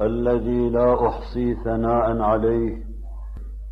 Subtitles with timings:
[0.00, 2.84] الذي لا أحصي ثناء عليه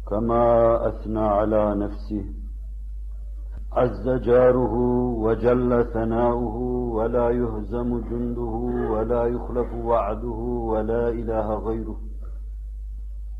[0.09, 2.25] كما أثنى على نفسه.
[3.73, 4.75] عز جاره
[5.25, 6.57] وجل ثناؤه
[6.97, 8.55] ولا يهزم جنده
[8.93, 10.39] ولا يخلف وعده
[10.73, 11.97] ولا إله غيره.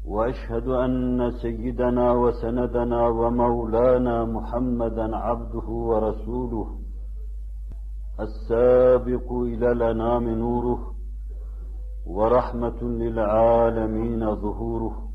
[0.07, 6.79] وأشهد أن سيدنا وسندنا ومولانا محمدا عبده ورسوله
[8.21, 10.93] السابق إلى الأنام نوره.
[12.07, 15.09] ورحمة للعالمين ظهوره.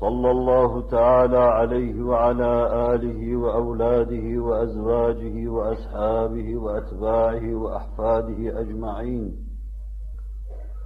[0.00, 9.36] صلى الله تعالى عليه وعلى آله وأولاده وأزواجه وأصحابه وأتباعه وأحفاده أجمعين.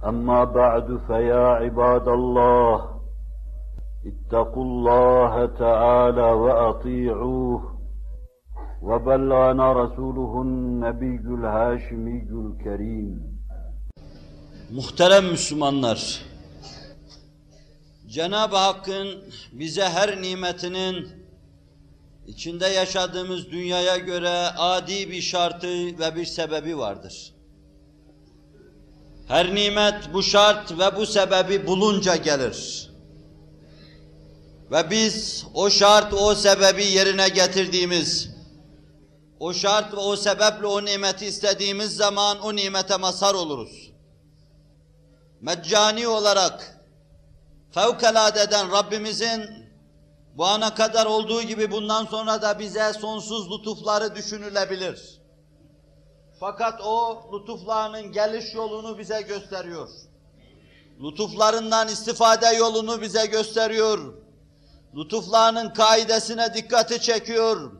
[0.05, 2.85] أما بعد فيا عباد الله
[4.05, 7.61] اتقوا الله تعالى وأطيعوه.
[8.81, 13.32] وبلغنا رسوله النبي الهاشمي الكريم.
[14.73, 16.21] Muhterem Müslümanlar,
[18.07, 21.09] Cenab-ı Hakk'ın bize her nimetinin
[22.27, 25.67] içinde yaşadığımız dünyaya göre adi bir şartı
[25.99, 27.33] ve bir sebebi vardır.
[29.27, 32.89] Her nimet bu şart ve bu sebebi bulunca gelir.
[34.71, 38.29] Ve biz o şart, o sebebi yerine getirdiğimiz,
[39.39, 43.82] o şart ve o sebeple o nimeti istediğimiz zaman o nimete mazhar oluruz.
[45.43, 46.77] Meccani olarak
[47.71, 49.69] fevkaladeden Rabbimizin
[50.37, 55.21] bu ana kadar olduğu gibi bundan sonra da bize sonsuz lütufları düşünülebilir.
[56.39, 59.89] Fakat o lütuflarının geliş yolunu bize gösteriyor.
[61.03, 64.13] Lütuflarından istifade yolunu bize gösteriyor.
[64.95, 67.71] Lütuflarının kaidesine dikkati çekiyor.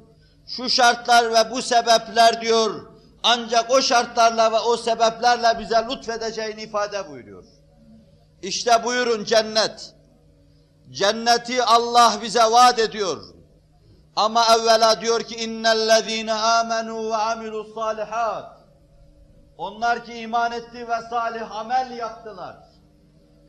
[0.47, 2.94] Şu şartlar ve bu sebepler diyor.
[3.23, 7.44] Ancak o şartlarla ve o sebeplerle bize lütfedeceğini ifade buyuruyor.
[8.43, 9.93] İşte buyurun cennet.
[10.89, 13.23] Cenneti Allah bize vaat ediyor.
[14.15, 18.59] Ama evvela diyor ki innellezine amenu ve amilus salihat.
[19.57, 22.55] Onlar ki iman etti ve salih amel yaptılar.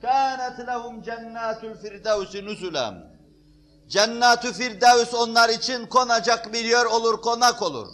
[0.03, 3.15] Kânet lehum cennetul firdevsi nuzulem.
[3.89, 7.89] Cennetü firdevs onlar için konacak bir yer olur, konak olur.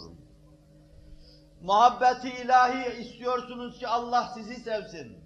[1.61, 5.20] Muhabbeti ilahi istiyorsunuz ki Allah sizi sevsin.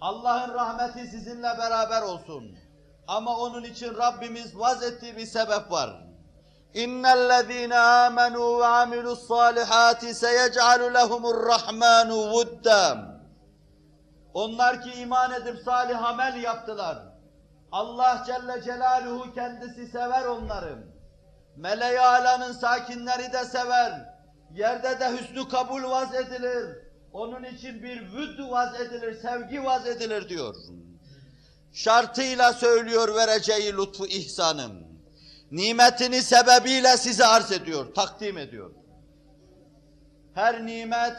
[0.00, 2.58] Allah'ın rahmeti sizinle beraber olsun.
[3.06, 6.10] Ama onun için Rabbimiz vaz ettiği bir sebep var.
[6.74, 7.74] اِنَّ الَّذ۪ينَ
[8.06, 13.20] آمَنُوا وَعَمِلُوا الصَّالِحَاتِ سَيَجْعَلُ لَهُمُ الرَّحْمَانُ وُدَّمْ
[14.34, 16.98] Onlar ki iman edip salih amel yaptılar.
[17.72, 20.78] Allah Celle Celaluhu kendisi sever onları.
[21.56, 23.92] Mele-i Ala'nın sakinleri de sever.
[24.52, 26.83] Yerde de hüsnü kabul vaz edilir.
[27.15, 30.55] onun için bir vüdd vaz edilir, sevgi vaz edilir diyor.
[31.73, 34.71] Şartıyla söylüyor vereceği lütfu ihsanım
[35.51, 38.71] nimetini sebebiyle size arz ediyor, takdim ediyor.
[40.33, 41.17] Her nimet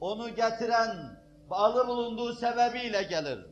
[0.00, 1.20] onu getiren,
[1.50, 3.46] bağlı bulunduğu sebebiyle gelir.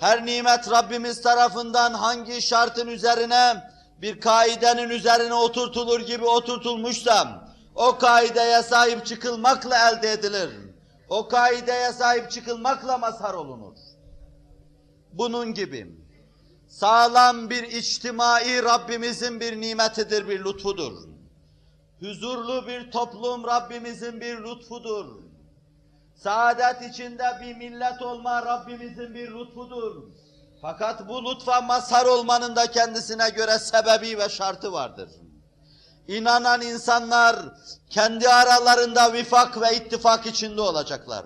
[0.00, 3.70] Her nimet Rabbimiz tarafından hangi şartın üzerine,
[4.02, 10.69] bir kaidenin üzerine oturtulur gibi oturtulmuşsa, o kaideye sahip çıkılmakla elde edilir.
[11.10, 13.76] O kaideye sahip çıkılmakla mazhar olunur.
[15.12, 15.96] Bunun gibi
[16.68, 20.92] sağlam bir içtimai Rabbimizin bir nimetidir, bir lütfudur.
[22.00, 25.06] Huzurlu bir toplum Rabbimizin bir lütfudur.
[26.14, 30.02] Saadet içinde bir millet olma Rabbimizin bir lütfudur.
[30.62, 35.10] Fakat bu lütfa mazhar olmanın da kendisine göre sebebi ve şartı vardır.
[36.10, 37.36] İnanan insanlar
[37.90, 41.24] kendi aralarında vifak ve ittifak içinde olacaklar.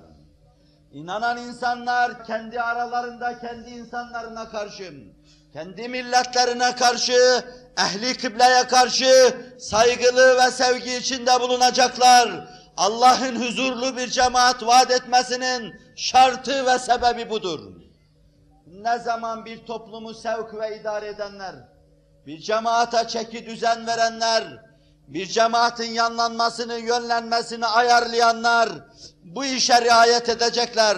[0.93, 4.93] İnanan insanlar kendi aralarında kendi insanlarına karşı
[5.53, 7.45] kendi milletlerine karşı,
[7.79, 12.49] ehli kıbleye karşı saygılı ve sevgi içinde bulunacaklar.
[12.77, 17.61] Allah'ın huzurlu bir cemaat vaat etmesinin şartı ve sebebi budur.
[18.67, 21.55] Ne zaman bir toplumu sevk ve idare edenler,
[22.27, 24.74] bir cemaate çeki düzen verenler,
[25.09, 28.69] bir cemaatin yanlanmasını, yönlenmesini ayarlayanlar
[29.25, 30.97] bu işe riayet edecekler.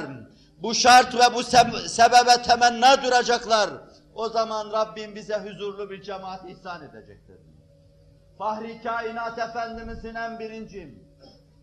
[0.63, 3.71] bu şart ve bu seb- sebebe temenna duracaklar.
[4.15, 7.37] O zaman Rabbim bize huzurlu bir cemaat ihsan edecektir.
[8.39, 10.95] Fahri kainat Efendimizin en birinci,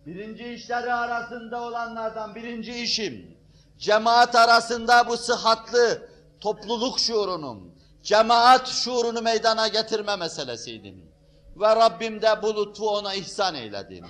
[0.05, 3.37] birinci işleri arasında olanlardan birinci işim,
[3.77, 6.09] cemaat arasında bu sıhhatlı
[6.39, 11.12] topluluk şuurunun, cemaat şuurunu meydana getirme meselesiydi.
[11.55, 14.01] Ve Rabbim de bu lütfu ona ihsan eyledi.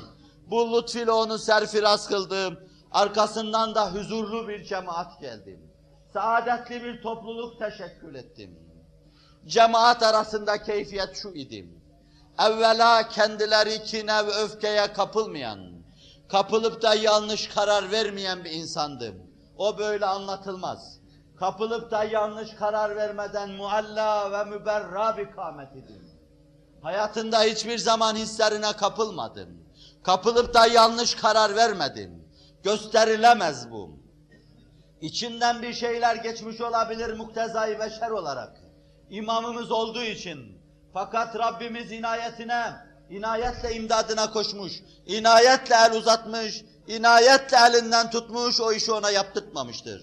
[0.47, 2.59] Bu lütfüyle onu serfiraz kıldım.
[2.91, 5.59] Arkasından da huzurlu bir cemaat geldi.
[6.13, 8.59] Saadetli bir topluluk teşekkül ettim.
[9.45, 11.67] Cemaat arasında keyfiyet şu idi.
[12.39, 15.59] Evvela kendileri kine ve öfkeye kapılmayan,
[16.29, 19.15] kapılıp da yanlış karar vermeyen bir insandım.
[19.57, 20.99] O böyle anlatılmaz.
[21.39, 26.02] Kapılıp da yanlış karar vermeden mualla ve müberra bir kâmet idim.
[26.83, 29.49] Hayatında hiçbir zaman hislerine kapılmadım.
[30.03, 32.27] Kapılıp da yanlış karar vermedim.
[32.63, 33.99] Gösterilemez bu.
[35.01, 38.57] İçinden bir şeyler geçmiş olabilir muktezai beşer olarak.
[39.09, 40.57] İmamımız olduğu için.
[40.93, 42.73] Fakat Rabbimiz inayetine,
[43.09, 44.73] inayetle imdadına koşmuş,
[45.05, 50.01] inayetle el uzatmış, inayetle elinden tutmuş, o işi ona yaptırtmamıştır.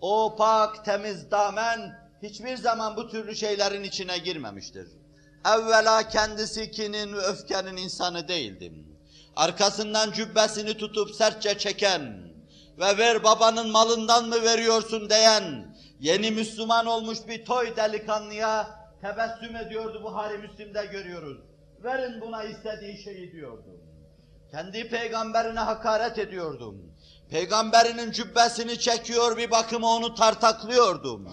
[0.00, 5.03] O pak, temiz damen hiçbir zaman bu türlü şeylerin içine girmemiştir.
[5.44, 8.98] Evvela kendisi kinin ve öfkenin insanı değildim.
[9.36, 12.32] Arkasından cübbesini tutup sertçe çeken
[12.78, 20.00] ve ver babanın malından mı veriyorsun diyen yeni Müslüman olmuş bir toy delikanlıya tebessüm ediyordu
[20.02, 21.38] Buhari Müslim'de görüyoruz.
[21.84, 23.80] Verin buna istediği şeyi diyordu.
[24.50, 26.94] Kendi peygamberine hakaret ediyordum.
[27.30, 31.28] Peygamberinin cübbesini çekiyor bir bakıma onu tartaklıyordum.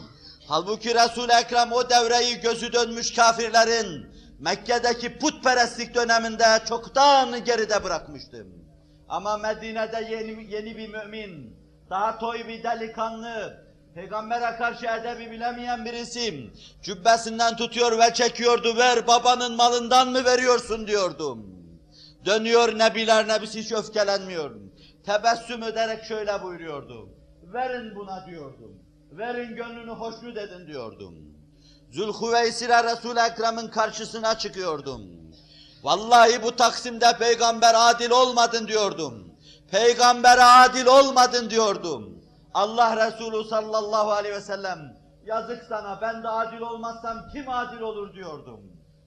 [0.51, 4.05] Halbuki Resul-i Ekrem o devreyi gözü dönmüş kafirlerin
[4.39, 8.47] Mekke'deki putperestlik döneminde çoktan geride bırakmıştım.
[9.09, 11.57] Ama Medine'de yeni, yeni bir mümin,
[11.89, 13.63] daha toy bir delikanlı,
[13.95, 20.87] peygambere karşı edebi bilemeyen bir isim, cübbesinden tutuyor ve çekiyordu, ver babanın malından mı veriyorsun
[20.87, 21.45] diyordum.
[22.25, 24.51] Dönüyor nebiler nebisi hiç öfkelenmiyor.
[25.05, 27.09] Tebessüm ederek şöyle buyuruyordu.
[27.53, 28.80] Verin buna diyordum.
[29.11, 31.15] Verin gönlünü hoşnut edin diyordum.
[31.91, 35.01] Zülhüveysir'e Resul-i Ekrem'in karşısına çıkıyordum.
[35.83, 39.27] Vallahi bu taksimde peygamber adil olmadın diyordum.
[39.71, 42.21] Peygamber adil olmadın diyordum.
[42.53, 48.13] Allah Resulü sallallahu aleyhi ve sellem yazık sana ben de adil olmazsam kim adil olur
[48.13, 48.59] diyordum.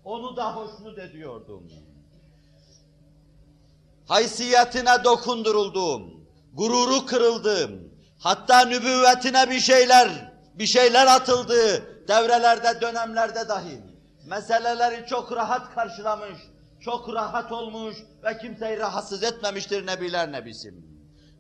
[0.05, 1.63] Onu da hoşnut ediyordum.
[4.09, 6.27] Haysiyetine dokunduruldum.
[6.53, 7.94] Gururu kırıldım.
[8.25, 11.83] Hatta nübüvvetine bir şeyler, bir şeyler atıldı.
[12.09, 13.81] Devrelerde, dönemlerde dahi.
[14.27, 16.39] Meseleleri çok rahat karşılamış,
[16.81, 20.87] çok rahat olmuş ve kimseyi rahatsız etmemiştir Nebiler Nebisim.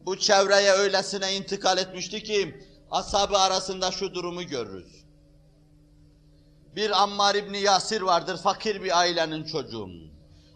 [0.06, 5.04] Bu çevreye öylesine intikal etmişti ki, ashabı arasında şu durumu görürüz.
[6.76, 9.88] Bir Ammar İbni Yasir vardır, fakir bir ailenin çocuğu.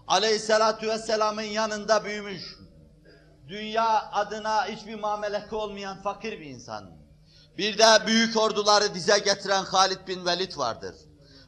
[0.06, 2.42] Aleyhisselatü Vesselam'ın yanında büyümüş,
[3.48, 6.90] dünya adına hiçbir muameleki olmayan fakir bir insan.
[7.58, 10.94] Bir de büyük orduları dize getiren Halid bin Velid vardır.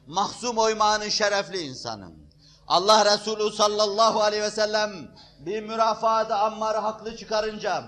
[0.07, 2.11] Mahzum Oymağı'nın şerefli insanı.
[2.67, 4.91] Allah Resulü sallallahu aleyhi ve sellem
[5.39, 7.83] bir mürafaada Ammar'ı haklı çıkarınca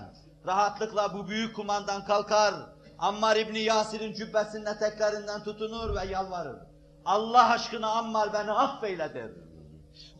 [0.46, 2.54] rahatlıkla bu büyük kumandan kalkar,
[2.98, 6.56] Ammar İbni Yasir'in cübbesinin eteklerinden tutunur ve yalvarır.
[7.04, 9.30] Allah aşkına Ammar beni affeyledir.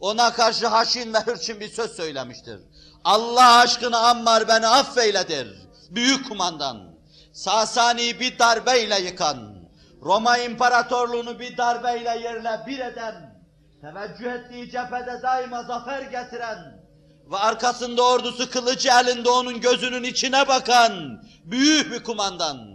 [0.01, 2.61] Ona karşı haşin ve hırçın bir söz söylemiştir.
[3.05, 5.49] Allah aşkına Ammar beni affeyledir.
[5.91, 6.95] Büyük kumandan.
[7.33, 9.55] Sasani bir darbeyle yıkan,
[10.03, 13.35] Roma İmparatorluğunu bir darbeyle yerle bir eden,
[13.81, 16.85] teveccüh ettiği cephede daima zafer getiren
[17.31, 22.75] ve arkasında ordusu kılıcı elinde onun gözünün içine bakan büyük bir kumandan.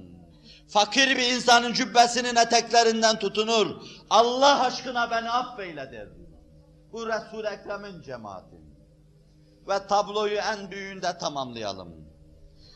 [0.69, 3.67] Fakir bir insanın cübbesinin eteklerinden tutunur.
[4.09, 6.09] Allah aşkına beni affeyledir.
[6.91, 8.68] Bu Resul-i Ekrem'in cemaati.
[9.69, 11.95] Ve tabloyu en büyüğünde tamamlayalım.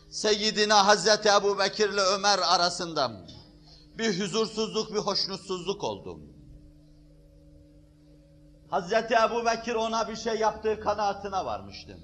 [0.10, 3.12] Seyyidina Hazreti Ebu Bekir ile Ömer arasında
[3.98, 6.20] bir huzursuzluk, bir hoşnutsuzluk oldu.
[8.70, 11.98] Hazreti Ebu Bekir ona bir şey yaptığı kanaatine varmıştı.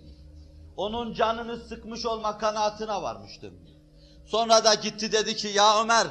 [0.77, 3.53] Onun canını sıkmış olma kanaatine varmıştı.
[4.25, 6.08] Sonra da gitti dedi ki ya Ömer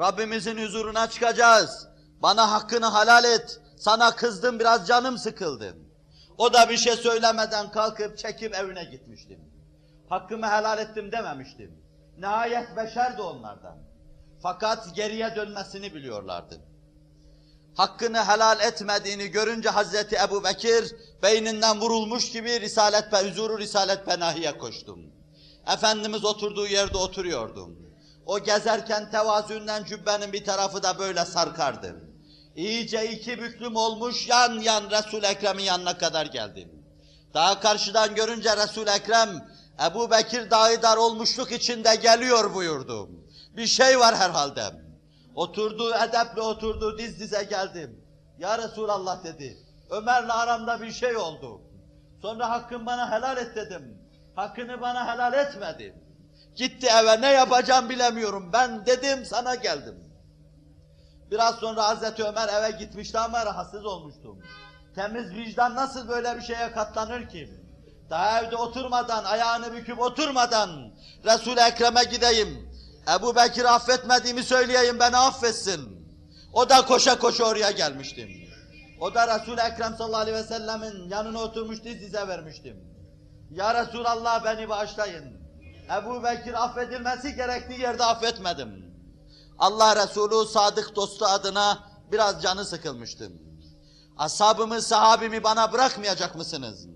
[0.00, 1.88] Rabbimizin huzuruna çıkacağız.
[2.22, 3.60] Bana hakkını halal et.
[3.78, 5.89] Sana kızdım biraz canım sıkıldı.
[6.40, 9.40] O da bir şey söylemeden kalkıp çekip evine gitmiştim.
[10.08, 11.84] Hakkımı helal ettim dememiştim.
[12.18, 13.78] Nihayet beşer de onlardan.
[14.42, 16.60] Fakat geriye dönmesini biliyorlardı.
[17.74, 24.58] Hakkını helal etmediğini görünce Hazreti Ebu Bekir beyninden vurulmuş gibi Risalet ve huzuru Risalet Penahi'ye
[24.58, 25.00] koştum.
[25.74, 27.76] Efendimiz oturduğu yerde oturuyordum.
[28.26, 32.09] O gezerken tevazünden cübbenin bir tarafı da böyle sarkardı.
[32.60, 36.68] İyice iki büklüm olmuş yan yan Resul Ekrem'in yanına kadar geldim.
[37.34, 39.48] Daha karşıdan görünce Resul Ekrem
[39.86, 43.10] Ebu Bekir dar olmuşluk içinde geliyor buyurdu.
[43.56, 44.62] Bir şey var herhalde.
[45.34, 48.04] Oturduğu edeple oturduğu diz dize geldim.
[48.38, 49.58] Ya Resulallah dedi.
[49.90, 51.60] Ömer'le aramda bir şey oldu.
[52.22, 53.98] Sonra hakkın bana helal et dedim.
[54.36, 55.94] Hakkını bana helal etmedi.
[56.56, 58.50] Gitti eve ne yapacağım bilemiyorum.
[58.52, 60.09] Ben dedim sana geldim.
[61.30, 64.38] Biraz sonra Hazreti Ömer eve gitmişti ama rahatsız olmuştum.
[64.94, 67.50] Temiz vicdan nasıl böyle bir şeye katlanır ki?
[68.10, 70.70] Daha evde oturmadan, ayağını büküp oturmadan
[71.24, 72.70] Resul-i Ekrem'e gideyim.
[73.18, 76.06] Ebu Bekir affetmediğimi söyleyeyim beni affetsin.
[76.52, 78.28] O da koşa koşa oraya gelmiştim.
[79.00, 82.76] O da Resul-i Ekrem sallallahu aleyhi ve sellemin yanına oturmuş diz dize vermiştim.
[83.50, 85.40] Ya Resulallah beni bağışlayın.
[85.98, 88.79] Ebu Bekir affedilmesi gerektiği yerde affetmedim.
[89.60, 91.78] Allah Resulü sadık dostu adına
[92.12, 93.32] biraz canı sıkılmıştım.
[94.18, 96.86] Ashabımı, sahabimi bana bırakmayacak mısınız?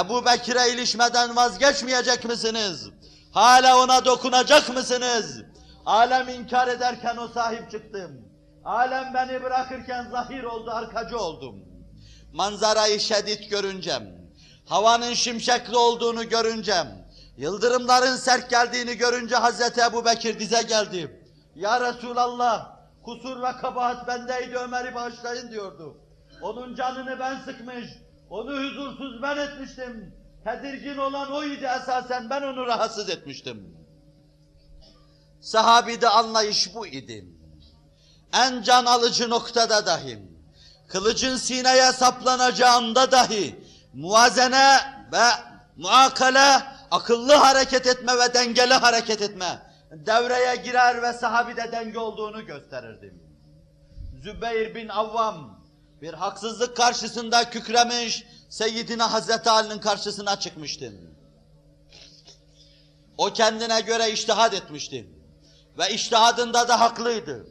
[0.00, 2.88] Ebu Bekir'e ilişmeden vazgeçmeyecek misiniz?
[3.32, 5.42] Hala ona dokunacak mısınız?
[5.86, 8.10] Alem inkar ederken o sahip çıktım.
[8.64, 11.64] Alem beni bırakırken zahir oldu, arkacı oldum.
[12.32, 14.02] Manzarayı şiddet görünce,
[14.66, 16.84] havanın şimşekli olduğunu görünce,
[17.36, 21.23] yıldırımların sert geldiğini görünce Hazreti Ebu Bekir dize geldi.
[21.56, 25.96] Ya Resulallah, kusur ve kabahat bendeydi Ömer'i bağışlayın diyordu.
[26.42, 27.84] Onun canını ben sıkmış,
[28.30, 30.14] onu huzursuz ben etmiştim.
[30.44, 33.76] Tedirgin olan oydu esasen, ben onu rahatsız etmiştim.
[35.40, 37.24] Sahabide anlayış bu idi.
[38.32, 40.18] En can alıcı noktada dahi,
[40.88, 44.78] kılıcın sineye saplanacağında dahi, muvazene
[45.12, 45.24] ve
[45.76, 49.62] muakale, akıllı hareket etme ve dengeli hareket etme,
[49.94, 53.22] devreye girer ve sahabide denge olduğunu gösterirdim.
[54.22, 55.60] Zübeyir bin Avvam,
[56.02, 60.92] bir haksızlık karşısında kükremiş, Seyyidina Hazreti Ali'nin karşısına çıkmıştı.
[63.18, 65.08] O kendine göre iştihad etmişti.
[65.78, 67.46] Ve iştihadında da haklıydı.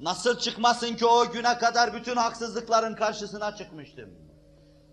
[0.00, 4.10] Nasıl çıkmasın ki o güne kadar bütün haksızlıkların karşısına çıkmıştım.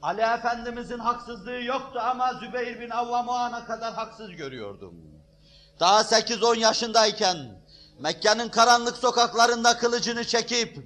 [0.02, 5.13] Ali Efendimizin haksızlığı yoktu ama Zübeyir bin Avvam o ana kadar haksız görüyordum.
[5.84, 7.38] Daha 8-10 yaşındayken
[8.00, 10.78] Mekke'nin karanlık sokaklarında kılıcını çekip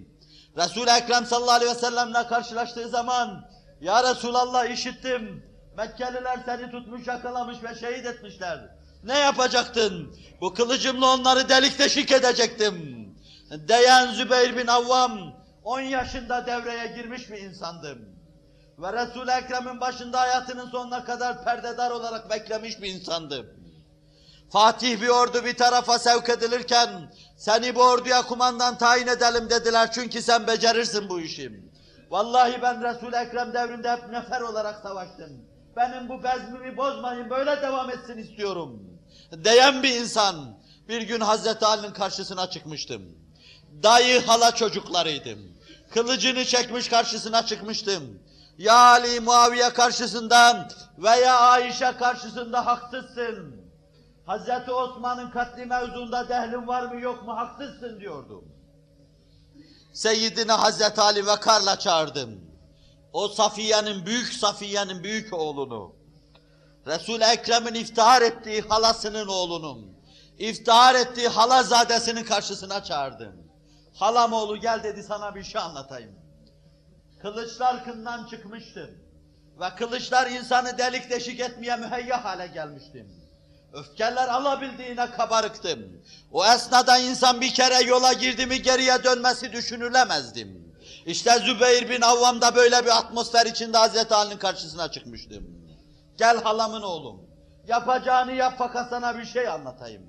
[0.58, 3.50] Resul-i Ekrem sallallahu aleyhi ve sellemle karşılaştığı zaman
[3.82, 5.46] Ya Resulallah işittim.
[5.78, 8.70] Mekkeliler seni tutmuş, yakalamış ve şehit etmişler.
[9.04, 10.16] Ne yapacaktın?
[10.42, 13.08] Bu kılıcımla onları delik deşik edecektim.
[13.52, 15.20] Deyen Zübeyir bin Avvam
[15.64, 18.00] 10 yaşında devreye girmiş bir insandım.
[18.78, 23.67] Ve Resul-i Ekrem'in başında hayatının sonuna kadar perdedar olarak beklemiş bir insandım.
[24.52, 26.90] Fatih bir ordu bir tarafa sevk edilirken
[27.38, 31.62] seni bu orduya kumandan tayin edelim dediler çünkü sen becerirsin bu işi.
[32.10, 35.30] Vallahi ben Resul-i Ekrem devrinde hep nefer olarak savaştım.
[35.76, 38.80] Benim bu bezmimi bozmayın böyle devam etsin istiyorum.
[39.44, 40.36] Diyen bir insan
[40.90, 43.02] bir gün Hazreti Ali'nin karşısına çıkmıştım.
[43.84, 45.40] Dayı hala çocuklarıydım.
[45.94, 48.20] Kılıcını çekmiş karşısına çıkmıştım.
[48.58, 53.57] Ya Ali Muaviye karşısında veya Ayşe karşısında haksızsın.
[54.28, 58.46] Hazreti Osman'ın katli mevzunda dehlin var mı yok mu haksızsın diyordum.
[59.94, 62.42] Seyyidine Hazreti Ali Vekar'la çağırdım.
[63.14, 65.96] O Safiye'nin, büyük Safiye'nin büyük oğlunu.
[66.88, 69.98] Resul-i Ekrem'in iftihar ettiği halasının oğlunun,
[70.38, 73.34] iftihar ettiği halazadesinin karşısına çağırdım.
[73.96, 76.16] Halam oğlu gel dedi sana bir şey anlatayım.
[77.22, 78.90] Kılıçlar kından çıkmıştım.
[79.60, 83.17] Ve kılıçlar insanı delik deşik etmeye müheyya hale gelmiştim.
[83.78, 85.80] Öfkeler alabildiğine kabarıktım.
[86.32, 90.74] O esnada insan bir kere yola girdi mi geriye dönmesi düşünülemezdim.
[91.06, 95.44] İşte Zübeyir bin Avvam da böyle bir atmosfer içinde Hazreti Ali'nin karşısına çıkmıştım.
[96.18, 97.22] Gel halamın oğlum.
[97.68, 100.04] Yapacağını yap fakat sana bir şey anlatayım.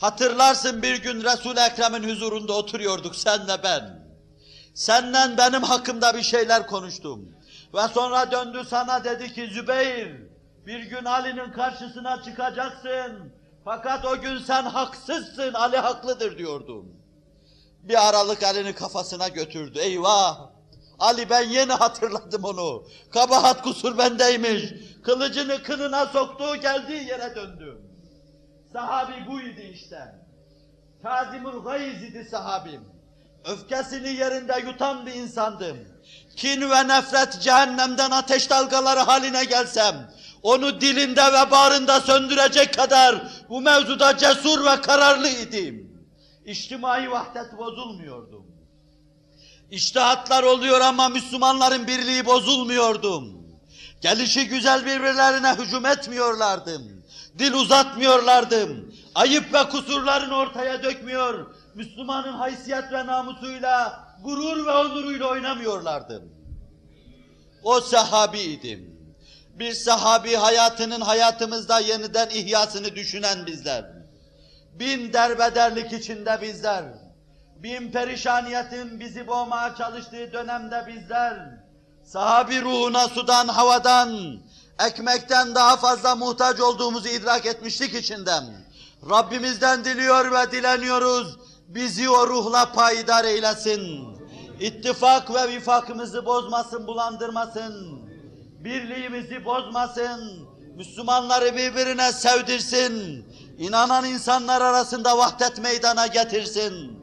[0.00, 4.04] Hatırlarsın bir gün Resul-i Ekrem'in huzurunda oturuyorduk senle ben.
[4.74, 7.36] Senden benim hakkımda bir şeyler konuştum.
[7.74, 10.33] Ve sonra döndü sana dedi ki Zübeyir
[10.66, 13.32] bir gün Ali'nin karşısına çıkacaksın.
[13.64, 16.86] Fakat o gün sen haksızsın, Ali haklıdır diyordum.
[17.82, 19.78] Bir aralık Ali'nin kafasına götürdü.
[19.78, 20.54] Eyvah!
[20.98, 22.84] Ali ben yeni hatırladım onu.
[23.10, 24.62] Kabahat kusur bendeymiş.
[25.02, 27.80] Kılıcını kınına soktuğu geldiği yere döndü.
[28.72, 30.14] Sahabi buydu işte.
[31.02, 32.93] Kazimul Gayz idi sahabim.
[33.44, 35.76] Öfkesini yerinde yutan bir insandım.
[36.36, 40.10] Kin ve nefret cehennemden ateş dalgaları haline gelsem,
[40.42, 46.04] onu dilinde ve bağrında söndürecek kadar bu mevzuda cesur ve kararlı idim.
[46.44, 48.46] İçtimai vahdet bozulmuyordum.
[49.70, 53.44] İştihatlar oluyor ama Müslümanların birliği bozulmuyordum.
[54.00, 57.04] Gelişi güzel birbirlerine hücum etmiyorlardım.
[57.38, 58.94] Dil uzatmıyorlardım.
[59.14, 61.54] Ayıp ve kusurlarını ortaya dökmüyor.
[61.74, 66.22] Müslümanın haysiyet ve namusuyla, gurur ve onuruyla oynamıyorlardı.
[67.62, 68.94] O sahabiydim.
[69.54, 73.84] Bir sahabi hayatının hayatımızda yeniden ihyasını düşünen bizler.
[74.72, 76.84] Bin derbederlik içinde bizler.
[77.56, 81.64] Bin perişaniyetin bizi boğmaya çalıştığı dönemde bizler.
[82.04, 84.38] Sahabi ruhuna sudan, havadan,
[84.86, 88.63] ekmekten daha fazla muhtaç olduğumuzu idrak etmiştik içinden.
[89.10, 91.38] Rabbimizden diliyor ve dileniyoruz.
[91.68, 94.14] Bizi o ruhla payidar eylesin.
[94.60, 98.02] İttifak ve vifakımızı bozmasın, bulandırmasın.
[98.64, 100.48] Birliğimizi bozmasın.
[100.76, 103.26] Müslümanları birbirine sevdirsin.
[103.58, 106.98] İnanan insanlar arasında vahdet meydana getirsin.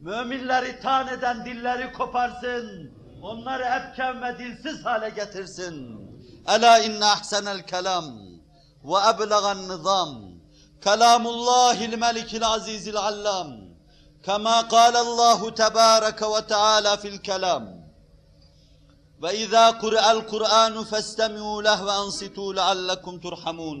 [0.00, 2.90] Müminleri tan eden dilleri koparsın.
[3.22, 6.00] Onları ebken ve dilsiz hale getirsin.
[6.48, 8.04] Ela inne ahsenel kelam
[8.84, 10.25] ve eblegan nizam.
[10.86, 13.50] كلام الله الملك العزيز العلام
[14.26, 17.64] كما قال الله تبارك وتعالى في الكلام.
[19.22, 23.78] وإذا قرأ القرآن فاستمعوا له وأنصتوا لعلكم ترحمون.